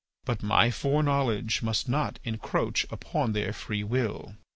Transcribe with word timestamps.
But 0.25 0.41
my 0.41 0.71
foreknowledge 0.71 1.61
must 1.61 1.87
not 1.87 2.17
encroach 2.23 2.87
upon 2.89 3.33
their 3.33 3.53
free 3.53 3.83
will. 3.83 4.35